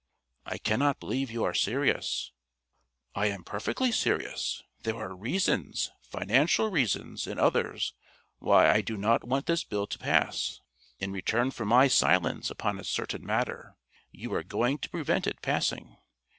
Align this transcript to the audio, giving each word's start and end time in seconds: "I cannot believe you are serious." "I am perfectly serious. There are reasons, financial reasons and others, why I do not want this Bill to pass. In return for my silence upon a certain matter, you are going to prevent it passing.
"I 0.47 0.57
cannot 0.57 0.99
believe 0.99 1.29
you 1.29 1.43
are 1.43 1.53
serious." 1.53 2.31
"I 3.13 3.27
am 3.27 3.43
perfectly 3.43 3.91
serious. 3.91 4.63
There 4.81 4.95
are 4.95 5.15
reasons, 5.15 5.91
financial 6.01 6.71
reasons 6.71 7.27
and 7.27 7.39
others, 7.39 7.93
why 8.39 8.67
I 8.71 8.81
do 8.81 8.97
not 8.97 9.27
want 9.27 9.45
this 9.45 9.63
Bill 9.63 9.85
to 9.85 9.99
pass. 9.99 10.59
In 10.97 11.11
return 11.11 11.51
for 11.51 11.65
my 11.65 11.87
silence 11.87 12.49
upon 12.49 12.79
a 12.79 12.83
certain 12.83 13.23
matter, 13.23 13.75
you 14.11 14.33
are 14.33 14.41
going 14.41 14.79
to 14.79 14.89
prevent 14.89 15.27
it 15.27 15.39
passing. 15.43 15.97